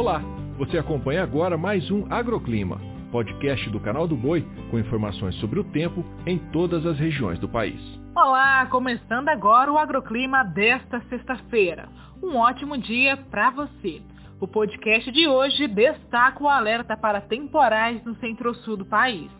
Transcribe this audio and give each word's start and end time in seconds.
Olá, 0.00 0.22
você 0.56 0.78
acompanha 0.78 1.22
agora 1.22 1.58
mais 1.58 1.90
um 1.90 2.10
Agroclima, 2.10 2.80
podcast 3.12 3.68
do 3.68 3.78
canal 3.78 4.08
do 4.08 4.16
Boi 4.16 4.48
com 4.70 4.78
informações 4.78 5.34
sobre 5.34 5.60
o 5.60 5.64
tempo 5.64 6.02
em 6.24 6.38
todas 6.38 6.86
as 6.86 6.98
regiões 6.98 7.38
do 7.38 7.46
país. 7.46 7.78
Olá, 8.16 8.64
começando 8.70 9.28
agora 9.28 9.70
o 9.70 9.76
Agroclima 9.76 10.42
desta 10.42 11.02
sexta-feira. 11.02 11.90
Um 12.22 12.34
ótimo 12.34 12.78
dia 12.78 13.14
para 13.14 13.50
você. 13.50 14.00
O 14.40 14.48
podcast 14.48 15.12
de 15.12 15.28
hoje 15.28 15.68
destaca 15.68 16.42
o 16.42 16.48
alerta 16.48 16.96
para 16.96 17.20
temporais 17.20 18.02
no 18.02 18.14
centro-sul 18.14 18.78
do 18.78 18.86
país. 18.86 19.30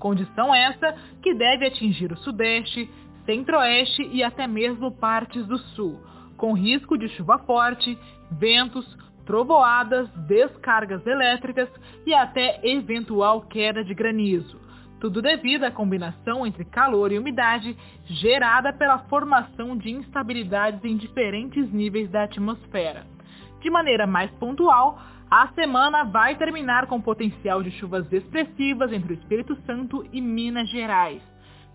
Condição 0.00 0.52
essa 0.52 0.92
que 1.22 1.32
deve 1.34 1.68
atingir 1.68 2.10
o 2.10 2.18
sudeste, 2.18 2.90
centro-oeste 3.24 4.02
e 4.10 4.24
até 4.24 4.48
mesmo 4.48 4.90
partes 4.90 5.46
do 5.46 5.56
sul, 5.56 6.00
com 6.36 6.52
risco 6.52 6.98
de 6.98 7.08
chuva 7.10 7.38
forte, 7.38 7.96
ventos, 8.32 8.84
trovoadas, 9.24 10.08
descargas 10.26 11.06
elétricas 11.06 11.68
e 12.06 12.14
até 12.14 12.60
eventual 12.62 13.42
queda 13.42 13.84
de 13.84 13.94
granizo. 13.94 14.60
Tudo 15.00 15.22
devido 15.22 15.64
à 15.64 15.70
combinação 15.70 16.46
entre 16.46 16.64
calor 16.64 17.10
e 17.10 17.18
umidade 17.18 17.76
gerada 18.04 18.72
pela 18.72 18.98
formação 18.98 19.76
de 19.76 19.90
instabilidades 19.90 20.84
em 20.84 20.96
diferentes 20.96 21.72
níveis 21.72 22.10
da 22.10 22.24
atmosfera. 22.24 23.06
De 23.60 23.70
maneira 23.70 24.06
mais 24.06 24.30
pontual, 24.32 25.00
a 25.30 25.48
semana 25.54 26.04
vai 26.04 26.34
terminar 26.34 26.86
com 26.86 27.00
potencial 27.00 27.62
de 27.62 27.70
chuvas 27.70 28.12
expressivas 28.12 28.92
entre 28.92 29.12
o 29.12 29.16
Espírito 29.16 29.56
Santo 29.64 30.04
e 30.12 30.20
Minas 30.20 30.68
Gerais, 30.68 31.22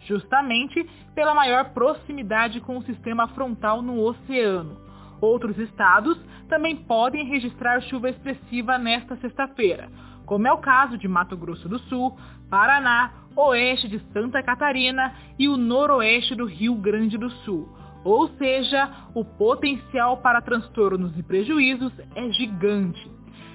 justamente 0.01 0.87
pela 1.15 1.33
maior 1.33 1.69
proximidade 1.69 2.59
com 2.59 2.77
o 2.77 2.83
sistema 2.83 3.27
frontal 3.29 3.81
no 3.81 4.01
oceano. 4.01 4.77
Outros 5.21 5.57
estados 5.57 6.19
também 6.45 6.75
podem 6.75 7.25
registrar 7.25 7.81
chuva 7.81 8.09
expressiva 8.09 8.77
nesta 8.77 9.15
sexta-feira, 9.17 9.89
como 10.25 10.47
é 10.47 10.51
o 10.51 10.57
caso 10.57 10.97
de 10.97 11.07
Mato 11.07 11.37
Grosso 11.37 11.69
do 11.69 11.79
Sul, 11.79 12.17
Paraná, 12.49 13.11
oeste 13.35 13.87
de 13.87 13.99
Santa 14.13 14.41
Catarina 14.41 15.13
e 15.37 15.47
o 15.47 15.57
noroeste 15.57 16.35
do 16.35 16.45
Rio 16.45 16.75
Grande 16.75 17.17
do 17.17 17.29
Sul. 17.29 17.67
Ou 18.03 18.27
seja, 18.37 18.89
o 19.13 19.25
potencial 19.25 20.17
para 20.17 20.41
transtornos 20.41 21.17
e 21.17 21.23
prejuízos 21.23 21.91
é 22.15 22.29
gigante. 22.31 23.11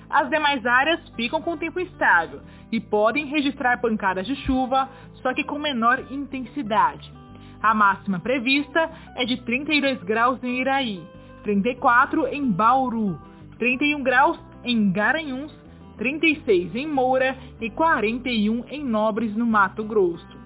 As 0.09 0.29
demais 0.29 0.67
áreas 0.67 1.01
ficam 1.11 1.41
com 1.41 1.57
tempo 1.57 1.79
instável 1.79 2.41
e 2.73 2.81
podem 2.81 3.27
registrar 3.27 3.81
pancadas 3.81 4.27
de 4.27 4.35
chuva, 4.37 4.89
só 5.23 5.33
que 5.33 5.45
com 5.45 5.59
menor 5.59 6.05
intensidade. 6.11 7.13
A 7.63 7.75
máxima 7.75 8.19
prevista 8.19 8.91
é 9.17 9.25
de 9.25 9.37
32 9.43 10.03
graus 10.03 10.43
em 10.43 10.61
Iraí, 10.61 11.01
34 11.43 12.27
em 12.29 12.51
Bauru, 12.51 13.19
31 13.59 14.03
graus 14.03 14.39
em 14.65 14.91
Garanhuns, 14.91 15.53
36 15.97 16.75
em 16.75 16.87
Moura 16.87 17.37
e 17.61 17.71
41 17.71 18.65
em 18.69 18.85
Nobres, 18.85 19.35
no 19.37 19.47
Mato 19.47 19.85
Grosso. 19.85 20.41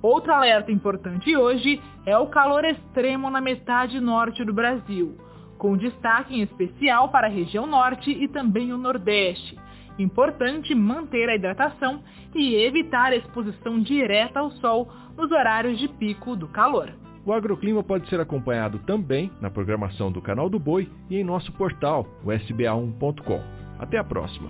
Outro 0.00 0.32
alerta 0.32 0.70
importante 0.70 1.36
hoje 1.36 1.80
é 2.06 2.16
o 2.16 2.28
calor 2.28 2.64
extremo 2.64 3.30
na 3.30 3.40
metade 3.40 3.98
norte 4.00 4.44
do 4.44 4.52
Brasil, 4.52 5.16
com 5.56 5.76
destaque 5.76 6.34
em 6.34 6.42
especial 6.42 7.08
para 7.08 7.26
a 7.26 7.30
região 7.30 7.66
norte 7.66 8.10
e 8.10 8.28
também 8.28 8.72
o 8.72 8.78
nordeste. 8.78 9.58
Importante 9.98 10.74
manter 10.74 11.28
a 11.28 11.34
hidratação 11.34 12.00
e 12.34 12.54
evitar 12.54 13.12
a 13.12 13.16
exposição 13.16 13.80
direta 13.80 14.38
ao 14.38 14.52
sol 14.52 14.88
nos 15.16 15.32
horários 15.32 15.78
de 15.78 15.88
pico 15.88 16.36
do 16.36 16.46
calor. 16.46 16.92
O 17.28 17.32
agroclima 17.34 17.84
pode 17.84 18.08
ser 18.08 18.18
acompanhado 18.20 18.78
também 18.86 19.30
na 19.38 19.50
programação 19.50 20.10
do 20.10 20.22
Canal 20.22 20.48
do 20.48 20.58
Boi 20.58 20.88
e 21.10 21.16
em 21.18 21.22
nosso 21.22 21.52
portal, 21.52 22.06
o 22.24 22.28
sba1.com. 22.28 23.42
Até 23.78 23.98
a 23.98 24.02
próxima! 24.02 24.48